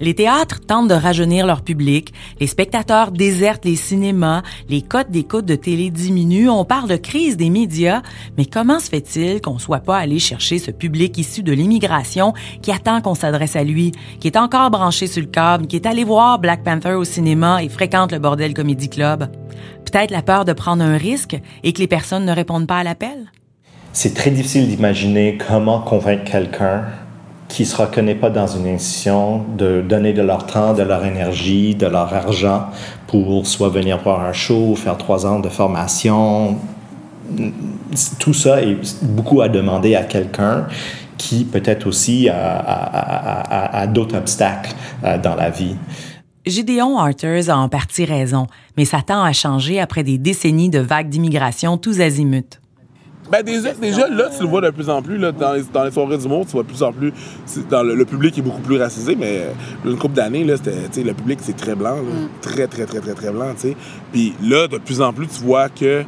Les 0.00 0.14
théâtres 0.14 0.60
tentent 0.60 0.88
de 0.88 0.94
rajeunir 0.94 1.44
leur 1.44 1.62
public, 1.62 2.14
les 2.38 2.46
spectateurs 2.46 3.10
désertent 3.10 3.64
les 3.64 3.74
cinémas, 3.74 4.42
les 4.68 4.80
cotes 4.80 5.10
d'écoute 5.10 5.44
de 5.44 5.56
télé 5.56 5.90
diminuent, 5.90 6.50
on 6.50 6.64
parle 6.64 6.88
de 6.88 6.96
crise 6.96 7.36
des 7.36 7.50
médias, 7.50 8.02
mais 8.36 8.46
comment 8.46 8.78
se 8.78 8.88
fait-il 8.88 9.40
qu'on 9.40 9.58
soit 9.58 9.80
pas 9.80 9.98
allé 9.98 10.20
chercher 10.20 10.60
ce 10.60 10.70
public 10.70 11.18
issu 11.18 11.42
de 11.42 11.52
l'immigration 11.52 12.32
qui 12.62 12.70
attend 12.70 13.00
qu'on 13.00 13.16
s'adresse 13.16 13.56
à 13.56 13.64
lui, 13.64 13.90
qui 14.20 14.28
est 14.28 14.36
encore 14.36 14.70
branché 14.70 15.08
sur 15.08 15.20
le 15.20 15.26
câble, 15.26 15.66
qui 15.66 15.74
est 15.74 15.86
allé 15.86 16.04
voir 16.04 16.38
Black 16.38 16.62
Panther 16.62 16.92
au 16.92 17.04
cinéma 17.04 17.64
et 17.64 17.68
fréquente 17.68 18.12
le 18.12 18.20
Bordel 18.20 18.54
Comedy 18.54 18.88
Club? 18.88 19.28
Peut-être 19.84 20.12
la 20.12 20.22
peur 20.22 20.44
de 20.44 20.52
prendre 20.52 20.84
un 20.84 20.96
risque 20.96 21.36
et 21.64 21.72
que 21.72 21.80
les 21.80 21.88
personnes 21.88 22.24
ne 22.24 22.32
répondent 22.32 22.68
pas 22.68 22.78
à 22.78 22.84
l'appel? 22.84 23.32
C'est 23.98 24.14
très 24.14 24.30
difficile 24.30 24.68
d'imaginer 24.68 25.36
comment 25.44 25.80
convaincre 25.80 26.22
quelqu'un 26.22 26.84
qui 27.48 27.66
se 27.66 27.76
reconnaissent 27.76 28.20
pas 28.20 28.30
dans 28.30 28.46
une 28.46 28.68
institution 28.68 29.44
de 29.56 29.80
donner 29.80 30.12
de 30.12 30.22
leur 30.22 30.46
temps, 30.46 30.72
de 30.72 30.84
leur 30.84 31.04
énergie, 31.04 31.74
de 31.74 31.88
leur 31.88 32.14
argent 32.14 32.66
pour 33.08 33.44
soit 33.44 33.70
venir 33.70 33.98
voir 33.98 34.20
un 34.20 34.32
show, 34.32 34.76
faire 34.76 34.96
trois 34.98 35.26
ans 35.26 35.40
de 35.40 35.48
formation. 35.48 36.58
Tout 38.20 38.34
ça 38.34 38.62
est 38.62 38.76
beaucoup 39.02 39.40
à 39.40 39.48
demander 39.48 39.96
à 39.96 40.04
quelqu'un 40.04 40.68
qui 41.16 41.42
peut-être 41.42 41.88
aussi 41.88 42.28
a, 42.28 43.84
d'autres 43.88 44.16
obstacles 44.16 44.76
euh, 45.02 45.18
dans 45.18 45.34
la 45.34 45.50
vie. 45.50 45.74
Gideon 46.46 46.98
Arthurs 46.98 47.50
a 47.50 47.58
en 47.58 47.68
partie 47.68 48.04
raison, 48.04 48.46
mais 48.76 48.84
ça 48.84 49.02
tend 49.04 49.24
à 49.24 49.32
changer 49.32 49.80
après 49.80 50.04
des 50.04 50.18
décennies 50.18 50.70
de 50.70 50.78
vagues 50.78 51.08
d'immigration 51.08 51.78
tous 51.78 52.00
azimuts. 52.00 52.60
Ben 53.30 53.42
déjà, 53.42 53.72
déjà, 53.74 54.08
là, 54.08 54.28
tu 54.34 54.42
le 54.42 54.48
vois 54.48 54.60
de 54.60 54.70
plus 54.70 54.88
en 54.88 55.02
plus. 55.02 55.18
Là, 55.18 55.32
dans, 55.32 55.52
les, 55.52 55.62
dans 55.72 55.84
les 55.84 55.90
soirées 55.90 56.18
du 56.18 56.28
monde, 56.28 56.46
tu 56.46 56.52
vois 56.52 56.62
de 56.62 56.68
plus 56.68 56.82
en 56.82 56.92
plus. 56.92 57.12
Dans 57.68 57.82
le, 57.82 58.04
public 58.04 58.38
est 58.38 58.42
beaucoup 58.42 58.60
plus 58.60 58.78
racisé, 58.78 59.16
mais 59.16 59.48
une 59.84 59.98
couple 59.98 60.14
d'années, 60.14 60.44
là, 60.44 60.54
c'était, 60.56 61.02
le 61.02 61.14
public, 61.14 61.38
c'est 61.42 61.56
très 61.56 61.74
blanc. 61.74 61.96
Mm. 61.96 62.28
Très, 62.40 62.66
très, 62.66 62.86
très, 62.86 63.00
très, 63.00 63.14
très 63.14 63.30
blanc. 63.30 63.52
sais. 63.56 63.76
Puis 64.12 64.34
là, 64.42 64.66
de 64.66 64.78
plus 64.78 65.00
en 65.00 65.12
plus, 65.12 65.26
tu 65.26 65.42
vois 65.44 65.68
que 65.68 66.04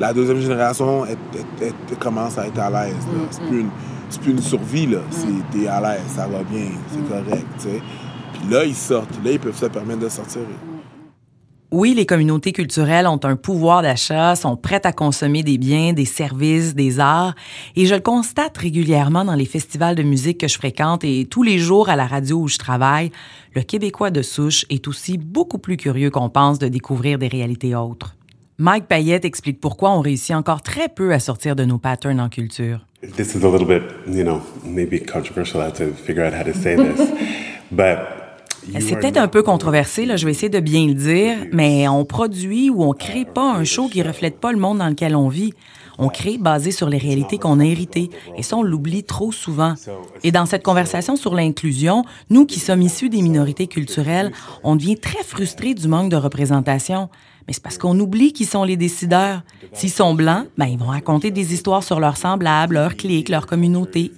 la 0.00 0.12
deuxième 0.12 0.40
génération 0.40 1.04
commence 1.98 2.38
à 2.38 2.46
être 2.46 2.58
à 2.58 2.70
l'aise. 2.70 2.94
Mm, 2.94 3.26
c'est, 3.30 3.42
plus 3.42 3.60
une, 3.60 3.70
c'est 4.08 4.20
plus 4.20 4.32
une 4.32 4.42
survie. 4.42 4.86
Là. 4.86 4.98
C'est, 5.10 5.58
t'es 5.58 5.68
à 5.68 5.80
l'aise, 5.80 6.00
ça 6.14 6.26
va 6.26 6.42
bien, 6.42 6.70
c'est 6.90 7.00
mm. 7.00 7.08
correct. 7.08 7.46
sais. 7.58 7.82
Puis 8.32 8.50
là, 8.50 8.64
ils 8.64 8.74
sortent. 8.74 9.18
Là, 9.24 9.32
ils 9.32 9.40
peuvent 9.40 9.56
se 9.56 9.66
permettre 9.66 10.00
de 10.00 10.08
sortir. 10.08 10.42
Oui, 11.70 11.92
les 11.92 12.06
communautés 12.06 12.52
culturelles 12.52 13.06
ont 13.06 13.20
un 13.24 13.36
pouvoir 13.36 13.82
d'achat, 13.82 14.36
sont 14.36 14.56
prêtes 14.56 14.86
à 14.86 14.92
consommer 14.92 15.42
des 15.42 15.58
biens, 15.58 15.92
des 15.92 16.06
services, 16.06 16.74
des 16.74 16.98
arts, 16.98 17.34
et 17.76 17.84
je 17.84 17.94
le 17.94 18.00
constate 18.00 18.56
régulièrement 18.56 19.22
dans 19.22 19.34
les 19.34 19.44
festivals 19.44 19.94
de 19.94 20.02
musique 20.02 20.38
que 20.38 20.48
je 20.48 20.56
fréquente 20.56 21.04
et 21.04 21.26
tous 21.26 21.42
les 21.42 21.58
jours 21.58 21.90
à 21.90 21.96
la 21.96 22.06
radio 22.06 22.38
où 22.38 22.48
je 22.48 22.56
travaille, 22.56 23.10
le 23.54 23.60
Québécois 23.60 24.10
de 24.10 24.22
souche 24.22 24.64
est 24.70 24.88
aussi 24.88 25.18
beaucoup 25.18 25.58
plus 25.58 25.76
curieux 25.76 26.08
qu'on 26.08 26.30
pense 26.30 26.58
de 26.58 26.68
découvrir 26.68 27.18
des 27.18 27.28
réalités 27.28 27.74
autres. 27.74 28.16
Mike 28.56 28.86
Payette 28.86 29.26
explique 29.26 29.60
pourquoi 29.60 29.90
on 29.90 30.00
réussit 30.00 30.34
encore 30.34 30.62
très 30.62 30.88
peu 30.88 31.12
à 31.12 31.20
sortir 31.20 31.54
de 31.54 31.66
nos 31.66 31.78
patterns 31.78 32.18
en 32.18 32.30
culture. 32.30 32.80
This 33.02 33.34
is 33.34 33.44
a 33.44 33.48
little 33.48 33.66
bit, 33.66 33.82
you 34.08 34.24
know, 34.24 34.40
maybe 34.64 34.98
controversial. 35.00 35.60
I 35.60 35.70
to 35.72 35.92
figure 35.92 36.24
out 36.24 36.32
how 36.32 36.50
to 36.50 36.58
say 36.58 36.76
this, 36.76 37.08
but 37.70 38.17
c'est 38.80 38.96
peut-être 38.96 39.16
un 39.16 39.28
peu 39.28 39.42
controversé, 39.42 40.06
là, 40.06 40.16
je 40.16 40.24
vais 40.24 40.30
essayer 40.30 40.48
de 40.48 40.60
bien 40.60 40.86
le 40.86 40.94
dire, 40.94 41.36
mais 41.52 41.88
on 41.88 42.04
produit 42.04 42.70
ou 42.70 42.82
on 42.84 42.92
crée 42.92 43.24
pas 43.24 43.52
un 43.52 43.64
show 43.64 43.88
qui 43.88 44.02
reflète 44.02 44.38
pas 44.38 44.52
le 44.52 44.58
monde 44.58 44.78
dans 44.78 44.88
lequel 44.88 45.16
on 45.16 45.28
vit. 45.28 45.52
On 45.98 46.08
crée 46.08 46.38
basé 46.38 46.70
sur 46.70 46.88
les 46.88 46.98
réalités 46.98 47.38
qu'on 47.38 47.58
a 47.58 47.64
héritées. 47.64 48.08
Et 48.36 48.44
ça, 48.44 48.56
on 48.56 48.62
l'oublie 48.62 49.02
trop 49.02 49.32
souvent. 49.32 49.74
Et 50.22 50.30
dans 50.30 50.46
cette 50.46 50.62
conversation 50.62 51.16
sur 51.16 51.34
l'inclusion, 51.34 52.04
nous 52.30 52.46
qui 52.46 52.60
sommes 52.60 52.82
issus 52.82 53.08
des 53.08 53.20
minorités 53.20 53.66
culturelles, 53.66 54.30
on 54.62 54.76
devient 54.76 54.96
très 54.96 55.24
frustrés 55.24 55.74
du 55.74 55.88
manque 55.88 56.10
de 56.10 56.16
représentation. 56.16 57.08
Mais 57.48 57.52
c'est 57.52 57.62
parce 57.62 57.78
qu'on 57.78 57.98
oublie 57.98 58.32
qui 58.32 58.44
sont 58.44 58.62
les 58.62 58.76
décideurs. 58.76 59.42
S'ils 59.72 59.90
sont 59.90 60.14
blancs, 60.14 60.46
ben, 60.56 60.66
ils 60.66 60.78
vont 60.78 60.86
raconter 60.86 61.32
des 61.32 61.52
histoires 61.52 61.82
sur 61.82 61.98
leurs 61.98 62.16
semblables, 62.16 62.74
leurs 62.74 62.96
clics, 62.96 63.28
leur 63.28 63.46
communauté. 63.46 64.12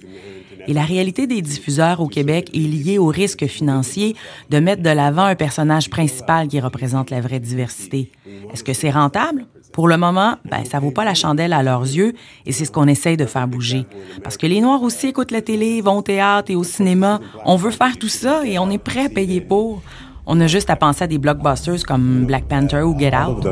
Et 0.67 0.73
la 0.73 0.83
réalité 0.83 1.27
des 1.27 1.41
diffuseurs 1.41 2.01
au 2.01 2.07
Québec 2.07 2.49
est 2.53 2.57
liée 2.57 2.97
au 2.97 3.07
risque 3.07 3.45
financier 3.47 4.15
de 4.49 4.59
mettre 4.59 4.81
de 4.81 4.89
l'avant 4.89 5.25
un 5.25 5.35
personnage 5.35 5.89
principal 5.89 6.47
qui 6.47 6.59
représente 6.59 7.09
la 7.09 7.21
vraie 7.21 7.39
diversité. 7.39 8.11
Est-ce 8.53 8.63
que 8.63 8.73
c'est 8.73 8.91
rentable? 8.91 9.45
Pour 9.71 9.87
le 9.87 9.97
moment, 9.97 10.35
ben, 10.49 10.65
ça 10.69 10.79
vaut 10.79 10.91
pas 10.91 11.05
la 11.05 11.13
chandelle 11.13 11.53
à 11.53 11.63
leurs 11.63 11.83
yeux 11.83 12.13
et 12.45 12.51
c'est 12.51 12.65
ce 12.65 12.71
qu'on 12.71 12.87
essaye 12.87 13.15
de 13.15 13.25
faire 13.25 13.47
bouger. 13.47 13.85
Parce 14.23 14.37
que 14.37 14.45
les 14.45 14.59
Noirs 14.59 14.83
aussi 14.83 15.07
écoutent 15.07 15.31
la 15.31 15.41
télé, 15.41 15.81
vont 15.81 15.99
au 15.99 16.01
théâtre 16.01 16.51
et 16.51 16.55
au 16.55 16.63
cinéma. 16.63 17.21
On 17.45 17.55
veut 17.55 17.71
faire 17.71 17.97
tout 17.97 18.09
ça 18.09 18.45
et 18.45 18.59
on 18.59 18.69
est 18.69 18.77
prêt 18.77 19.05
à 19.05 19.09
payer 19.09 19.39
pour. 19.39 19.81
On 20.25 20.39
a 20.39 20.47
juste 20.47 20.69
à 20.69 20.75
penser 20.75 21.05
à 21.05 21.07
des 21.07 21.17
blockbusters 21.17 21.83
comme 21.87 22.25
Black 22.25 22.45
Panther 22.45 22.81
ou 22.81 22.97
Get 22.97 23.13
Out. 23.15 23.43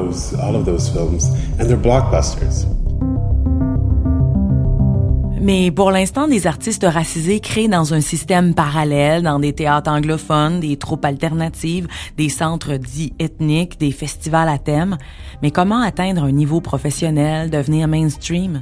Mais 5.41 5.71
pour 5.71 5.89
l'instant, 5.89 6.27
des 6.27 6.47
artistes 6.47 6.85
racisés 6.85 7.39
créent 7.39 7.69
dans 7.69 7.93
un 7.93 8.01
système 8.01 8.53
parallèle, 8.53 9.23
dans 9.23 9.39
des 9.39 9.53
théâtres 9.53 9.89
anglophones, 9.89 10.59
des 10.59 10.75
troupes 10.75 11.05
alternatives, 11.05 11.87
des 12.17 12.27
centres 12.27 12.75
dits 12.75 13.13
ethniques, 13.19 13.79
des 13.79 13.91
festivals 13.91 14.49
à 14.49 14.57
thème. 14.57 14.97
Mais 15.41 15.51
comment 15.51 15.79
atteindre 15.79 16.25
un 16.25 16.31
niveau 16.33 16.59
professionnel, 16.59 17.49
devenir 17.49 17.87
mainstream? 17.87 18.61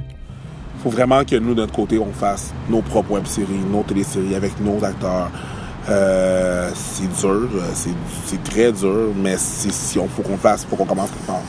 Il 0.76 0.82
faut 0.82 0.90
vraiment 0.90 1.24
que 1.24 1.34
nous, 1.34 1.52
de 1.54 1.62
notre 1.62 1.74
côté, 1.74 1.98
on 1.98 2.12
fasse 2.12 2.54
nos 2.70 2.80
propres 2.80 3.10
web-séries, 3.10 3.58
nos 3.72 3.82
téléséries 3.82 4.36
avec 4.36 4.60
nos 4.60 4.84
acteurs. 4.84 5.32
Euh, 5.88 6.70
c'est 6.74 7.10
dur, 7.20 7.48
c'est 7.74 8.42
très 8.44 8.70
dur, 8.70 9.08
mais 9.16 9.34
si 9.36 9.98
on 9.98 10.06
faut 10.06 10.22
qu'on 10.22 10.36
fasse, 10.36 10.64
faut 10.64 10.76
qu'on 10.76 10.84
commence 10.84 11.10
quelque 11.10 11.26
part. 11.26 11.42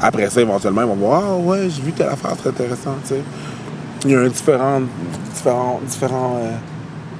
Après 0.00 0.30
ça, 0.30 0.40
éventuellement, 0.40 0.82
ils 0.82 0.88
vont 0.88 0.94
voir, 0.94 1.22
ah 1.26 1.36
ouais, 1.36 1.68
j'ai 1.68 1.82
vu 1.82 1.90
telle 1.90 2.10
affaire 2.10 2.36
très 2.36 2.50
intéressante, 2.50 2.98
tu 3.02 3.14
sais 3.14 3.22
il 4.06 4.12
y 4.12 4.14
a 4.14 4.20
un 4.20 4.28
différent, 4.28 4.80
différent, 5.34 5.80
différent 5.84 6.38
euh, 6.40 6.52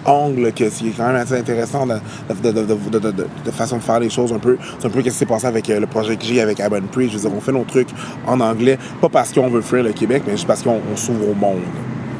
angle 0.05 0.53
qui 0.53 0.65
est 0.65 0.97
quand 0.97 1.07
même 1.07 1.17
assez 1.17 1.37
intéressant 1.37 1.87
de, 1.87 3.51
façon 3.51 3.79
de 3.79 3.83
faire 3.83 3.99
les 3.99 4.11
choses 4.11 4.33
un 4.33 4.39
peu. 4.39 4.57
C'est 4.79 4.87
un 4.87 4.91
peu 4.91 5.01
ce 5.01 5.05
qui 5.05 5.11
s'est 5.11 5.27
passé 5.27 5.47
avec 5.47 5.69
euh, 5.69 5.81
le 5.81 5.87
projet 5.87 6.17
que 6.17 6.25
j'ai 6.25 6.41
avec 6.41 6.61
Abon 6.61 6.83
Pre. 6.83 7.03
Je 7.03 7.17
veux 7.17 7.21
dire, 7.21 7.31
on 7.37 7.41
fait 7.41 7.53
nos 7.53 7.65
trucs 7.65 7.89
en 8.27 8.39
anglais, 8.41 8.79
pas 9.01 9.09
parce 9.09 9.33
qu'on 9.33 9.49
veut 9.49 9.63
faire 9.63 9.83
le 9.83 9.93
Québec, 9.93 10.23
mais 10.27 10.33
juste 10.33 10.47
parce 10.47 10.63
qu'on 10.63 10.81
s'ouvre 10.95 11.31
au 11.31 11.35
monde. 11.35 11.63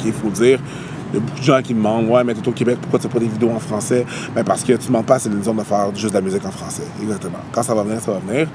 Il 0.05 0.13
faut 0.13 0.31
dire. 0.31 0.61
Il 1.13 1.15
y 1.15 1.19
a 1.19 1.21
beaucoup 1.21 1.39
de 1.39 1.45
gens 1.45 1.63
qui 1.63 1.73
me 1.73 1.79
demandent 1.79 2.09
Ouais, 2.09 2.25
mais 2.25 2.35
t'es 2.35 2.47
au 2.47 2.53
Québec, 2.53 2.79
pourquoi 2.81 2.99
tu 2.99 3.07
pas 3.07 3.21
des 3.21 3.29
vidéos 3.29 3.51
en 3.51 3.61
français? 3.61 4.05
Ben 4.35 4.43
Parce 4.43 4.63
que 4.63 4.73
tu 4.73 4.83
ne 4.83 4.87
demandes 4.89 5.07
pas 5.07 5.21
c'est 5.21 5.29
une 5.29 5.43
zone 5.43 5.57
de 5.57 5.63
faire 5.63 5.95
juste 5.95 6.13
de 6.13 6.19
la 6.19 6.21
musique 6.21 6.45
en 6.45 6.51
français. 6.51 6.83
Exactement. 7.01 7.39
Quand 7.53 7.63
ça 7.63 7.75
va 7.77 7.85
venir, 7.85 8.01
ça 8.01 8.11
va 8.11 8.19
venir. 8.19 8.49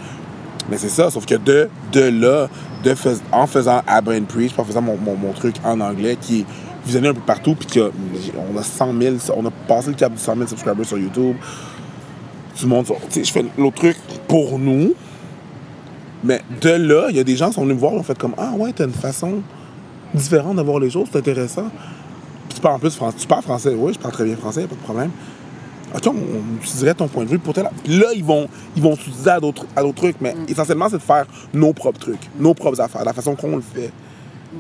Mais 0.72 0.78
c'est 0.78 0.90
ça, 0.90 1.12
sauf 1.12 1.26
que 1.26 1.36
de, 1.36 1.68
de 1.92 2.00
là, 2.00 2.48
de 2.86 2.96
en 3.34 3.46
faisant 3.46 3.82
à 3.86 4.00
Brain 4.00 4.24
Preach, 4.24 4.54
en 4.58 4.64
faisant 4.64 4.82
mon, 4.82 4.98
mon, 4.98 5.34
truc 5.34 5.56
en 5.66 5.82
anglais 5.82 6.18
qui 6.20 6.40
est 6.40 6.46
visionné 6.86 7.10
un 7.10 7.14
peu 7.14 7.20
partout, 7.20 7.56
puis 7.56 7.68
qu'on 7.68 8.58
a 8.58 8.64
100 8.64 8.94
000, 8.98 9.16
on 9.36 9.46
a 9.46 9.52
passé 9.68 9.90
le 9.90 9.96
cap 9.96 10.14
de 10.14 10.18
100 10.18 10.34
000 10.34 10.48
subscribers 10.48 10.86
sur 10.86 10.98
YouTube. 10.98 11.36
Tout 12.58 12.64
le 12.64 12.70
monde, 12.70 12.86
tu 13.10 13.26
je 13.26 13.32
fais 13.34 13.44
l'autre 13.58 13.76
truc 13.76 13.98
pour 14.30 14.58
nous, 14.58 14.94
mais 16.24 16.42
de 16.62 16.70
là, 16.70 17.08
il 17.10 17.18
y 17.18 17.20
a 17.20 17.26
des 17.26 17.36
gens 17.36 17.50
qui 17.50 17.56
sont 17.56 17.64
venus 17.64 17.76
me 17.76 17.80
voir 17.82 17.92
ont 17.92 18.04
fait 18.04 18.18
comme 18.18 18.34
Ah 18.38 18.54
ouais, 18.56 18.72
t'as 18.72 18.86
une 18.86 18.94
façon 18.94 19.42
différente 20.14 20.56
de 20.56 20.62
voir 20.62 20.80
les 20.80 20.90
choses, 20.90 21.10
c'est 21.12 21.20
intéressant. 21.20 21.70
Puis 22.48 22.56
tu 22.56 22.62
parles 22.62 22.76
en 22.76 22.80
plus 22.80 22.98
tu 23.18 23.28
parles 23.28 23.44
français, 23.44 23.76
oui, 23.78 23.92
je 23.94 24.00
parle 24.00 24.14
très 24.14 24.24
bien 24.24 24.38
français, 24.38 24.68
pas 24.68 24.76
de 24.76 24.82
problème. 24.82 25.12
OK, 25.94 26.08
on, 26.08 26.58
utiliserait 26.62 26.94
ton 26.94 27.08
point 27.08 27.24
de 27.24 27.30
vue 27.30 27.40
pour 27.40 27.54
tel. 27.54 27.70
Puis 27.84 27.98
là, 27.98 28.08
ils 28.16 28.24
vont, 28.24 28.48
ils 28.76 28.82
vont 28.82 28.96
s'utiliser 28.96 29.30
à 29.30 29.40
d'autres, 29.40 29.66
à 29.76 29.82
d'autres 29.82 29.96
trucs. 29.96 30.22
Mais 30.22 30.34
mm. 30.34 30.46
essentiellement, 30.50 30.88
c'est 30.90 30.98
de 30.98 31.04
faire 31.04 31.26
nos 31.54 31.74
propres 31.74 32.00
trucs, 32.00 32.30
nos 32.40 32.54
propres 32.54 32.80
affaires, 32.82 33.04
la 33.04 33.14
façon 33.14 33.36
qu'on 33.36 33.56
le 33.56 33.62
fait. 33.62 33.92
Mm. 34.54 34.58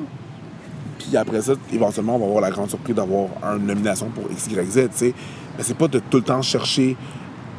Puis 1.00 1.17
après 1.17 1.41
ça, 1.41 1.53
éventuellement, 1.71 2.15
on 2.15 2.19
va 2.19 2.25
avoir 2.25 2.41
la 2.41 2.51
grande 2.51 2.69
surprise 2.69 2.95
d'avoir 2.95 3.27
une 3.55 3.65
nomination 3.65 4.09
pour 4.09 4.31
X, 4.31 4.47
Y, 4.47 4.71
Z, 4.71 4.73
tu 4.73 4.89
sais. 4.93 5.13
Mais 5.57 5.63
c'est 5.63 5.77
pas 5.77 5.88
de 5.88 6.00
tout 6.00 6.17
le 6.17 6.23
temps 6.23 6.41
chercher 6.41 6.95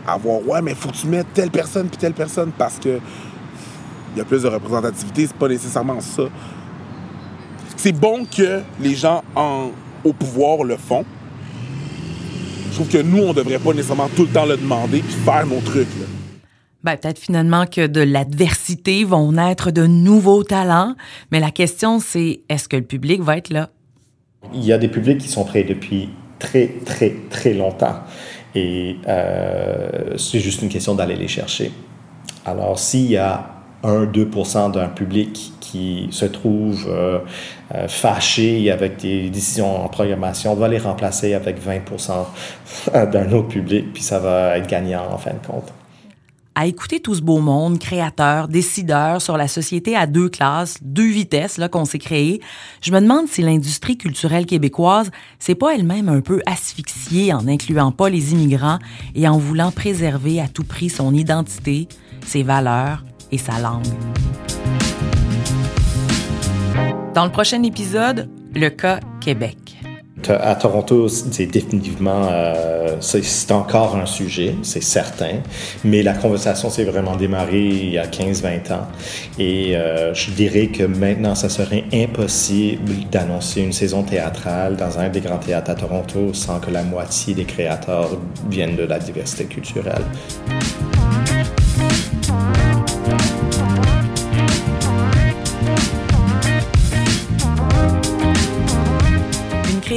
à 0.07 0.17
voir, 0.17 0.47
ouais, 0.47 0.63
mais 0.63 0.75
faut 0.75 0.89
que 0.89 0.97
tu 0.97 1.07
mettes 1.07 1.29
telle 1.33 1.51
personne 1.51 1.89
puis 1.89 1.97
telle 1.97 2.15
personne 2.15 2.51
parce 2.57 2.79
que 2.79 2.99
il 4.15 4.19
y 4.19 4.21
a 4.21 4.25
plus 4.25 4.43
de 4.43 4.49
représentativité. 4.49 5.27
C'est 5.27 5.37
pas 5.37 5.49
nécessairement 5.49 6.01
ça. 6.01 6.25
C'est 7.77 7.93
bon 7.93 8.25
que 8.25 8.61
les 8.81 8.95
gens 8.95 9.23
en, 9.35 9.71
au 10.05 10.13
pouvoir 10.13 10.65
le 10.65 10.77
font 10.77 11.05
je 12.73 12.77
trouve 12.77 12.89
que 12.89 13.03
nous, 13.03 13.23
on 13.23 13.35
devrait 13.35 13.59
pas 13.59 13.75
nécessairement 13.75 14.09
tout 14.17 14.23
le 14.23 14.29
temps 14.29 14.47
le 14.47 14.57
demander 14.57 15.01
puis 15.01 15.13
faire 15.13 15.47
nos 15.47 15.61
trucs. 15.61 15.89
Ben, 16.83 16.97
peut-être 16.97 17.19
finalement 17.19 17.67
que 17.67 17.87
de 17.87 18.01
l'adversité 18.01 19.05
vont 19.05 19.33
naître 19.33 19.71
de 19.71 19.87
nouveaux 19.87 20.43
talents, 20.43 20.95
mais 21.31 21.39
la 21.39 21.51
question 21.51 22.01
c'est 22.01 22.41
est-ce 22.49 22.71
que 22.71 22.77
le 22.77 22.83
public 22.83 23.21
va 23.21 23.37
être 23.37 23.51
là? 23.51 23.69
Il 24.55 24.65
y 24.65 24.73
a 24.73 24.79
des 24.79 24.89
publics 24.89 25.19
qui 25.19 25.29
sont 25.29 25.45
prêts 25.45 25.65
depuis 25.65 26.09
très, 26.39 26.69
très, 26.85 27.15
très 27.29 27.53
longtemps. 27.53 28.01
Et 28.55 28.97
euh, 29.07 30.17
c'est 30.17 30.41
juste 30.41 30.63
une 30.63 30.71
question 30.71 30.95
d'aller 30.95 31.15
les 31.15 31.29
chercher. 31.29 31.71
Alors, 32.47 32.79
s'il 32.79 33.11
y 33.11 33.19
a 33.19 33.51
1-2% 33.85 34.73
d'un 34.73 34.89
public 34.89 35.53
qui 35.61 36.09
se 36.11 36.25
trouve 36.25 36.87
euh, 36.89 37.19
euh, 37.75 37.89
fâché 37.89 38.71
avec 38.71 38.99
des 38.99 39.31
décisions 39.31 39.85
en 39.85 39.89
programmation, 39.89 40.53
on 40.53 40.57
va 40.57 40.69
les 40.69 40.79
remplacer 40.79 41.35
avec 41.35 41.57
20% 41.59 42.13
d'un 43.11 43.33
autre 43.33 43.49
public, 43.49 43.93
puis 43.93 44.03
ça 44.03 44.19
va 44.19 44.59
être 44.59 44.69
gagnant 44.69 45.07
en 45.11 45.19
fin 45.19 45.33
de 45.33 45.47
compte. 45.47 45.73
À 46.55 46.67
écouter 46.67 47.01
tout 47.01 47.15
ce 47.15 47.23
beau 47.23 47.39
monde, 47.39 47.79
créateurs, 47.79 48.47
décideurs 48.47 49.23
sur 49.23 49.39
la 49.39 49.49
société 49.49 49.97
à 49.97 50.07
deux 50.07 50.29
classes, 50.29 50.77
deux 50.83 51.11
vitesses 51.11 51.57
là 51.57 51.71
qu'on 51.71 51.87
s'est 51.87 51.99
créé, 51.99 52.43
je 52.83 52.93
me 52.93 53.01
demande 53.01 53.27
si 53.27 53.41
l'industrie 53.41 53.97
culturelle 53.97 54.45
québécoise 54.45 55.11
s'est 55.39 55.55
pas 55.55 55.75
elle-même 55.75 56.11
un 56.11 56.21
peu 56.21 56.43
asphyxiée 56.45 57.33
en 57.33 57.45
n'incluant 57.45 57.91
pas 57.91 58.11
les 58.11 58.33
immigrants 58.33 58.81
et 59.15 59.27
en 59.27 59.39
voulant 59.39 59.71
préserver 59.71 60.43
à 60.43 60.49
tout 60.49 60.65
prix 60.65 60.91
son 60.91 61.15
identité, 61.15 61.89
ses 62.27 62.43
valeurs 62.43 63.03
et 63.31 63.39
sa 63.39 63.59
langue. 63.59 63.87
Dans 67.15 67.27
le 67.27 67.31
prochain 67.31 67.63
épisode, 67.63 68.31
le 68.55 68.71
cas 68.71 68.99
Québec. 69.21 69.59
À 70.29 70.55
Toronto, 70.55 71.09
c'est 71.09 71.45
définitivement, 71.45 72.29
euh, 72.31 72.97
c'est 73.01 73.53
encore 73.53 73.97
un 73.97 74.07
sujet, 74.07 74.55
c'est 74.63 74.83
certain, 74.83 75.41
mais 75.85 76.03
la 76.03 76.15
conversation 76.15 76.71
s'est 76.71 76.85
vraiment 76.85 77.17
démarrée 77.17 77.67
il 77.67 77.91
y 77.91 77.99
a 77.99 78.07
15-20 78.07 78.73
ans. 78.73 78.87
Et 79.39 79.77
euh, 79.77 80.15
je 80.15 80.31
dirais 80.31 80.69
que 80.69 80.85
maintenant, 80.85 81.35
ça 81.35 81.51
serait 81.51 81.85
impossible 81.93 82.93
d'annoncer 83.11 83.61
une 83.61 83.73
saison 83.73 84.05
théâtrale 84.05 84.77
dans 84.77 84.99
un 84.99 85.11
des 85.11 85.21
grands 85.21 85.39
théâtres 85.39 85.71
à 85.71 85.75
Toronto 85.75 86.33
sans 86.33 86.61
que 86.61 86.71
la 86.71 86.83
moitié 86.83 87.35
des 87.35 87.45
créateurs 87.45 88.11
viennent 88.49 88.77
de 88.77 88.85
la 88.85 88.99
diversité 88.99 89.45
culturelle. 89.45 90.05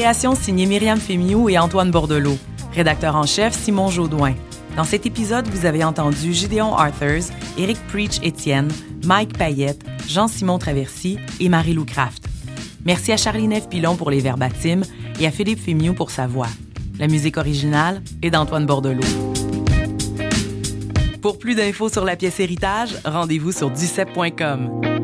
Création 0.05 0.35
signée 0.35 0.67
Myriam 0.67 0.99
Fémiou 0.99 1.49
et 1.49 1.57
Antoine 1.57 1.89
Bordelot. 1.89 2.37
Rédacteur 2.75 3.15
en 3.15 3.25
chef 3.25 3.57
Simon 3.59 3.89
Jaudoin. 3.89 4.35
Dans 4.77 4.83
cet 4.83 5.07
épisode, 5.07 5.47
vous 5.47 5.65
avez 5.65 5.83
entendu 5.83 6.31
Gideon 6.31 6.75
Arthurs, 6.75 7.23
Eric 7.57 7.79
Preach 7.87 8.19
Étienne, 8.21 8.67
Mike 9.03 9.35
Payette, 9.35 9.83
Jean-Simon 10.07 10.59
Traversy 10.59 11.17
et 11.39 11.49
Marie-Lou 11.49 11.85
Craft. 11.85 12.27
Merci 12.85 13.13
à 13.13 13.17
Charlie 13.17 13.47
Neve 13.47 13.67
Pilon 13.67 13.95
pour 13.95 14.11
les 14.11 14.19
verbatims 14.19 14.83
et 15.19 15.25
à 15.25 15.31
Philippe 15.31 15.59
Fémiou 15.59 15.95
pour 15.95 16.11
sa 16.11 16.27
voix. 16.27 16.49
La 16.99 17.07
musique 17.07 17.37
originale 17.37 18.03
est 18.21 18.29
d'Antoine 18.29 18.67
Bordelot. 18.67 19.01
Pour 21.19 21.39
plus 21.39 21.55
d'infos 21.55 21.89
sur 21.89 22.05
la 22.05 22.15
pièce 22.15 22.39
Héritage, 22.39 22.95
rendez-vous 23.05 23.51
sur 23.51 23.71
ducep.com. 23.71 24.94